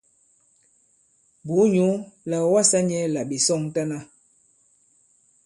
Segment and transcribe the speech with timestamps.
[1.45, 1.87] Bùu nyǔ
[2.29, 3.97] là ɔ̀ wasā nyɛ̄ là ɓè sɔŋtana.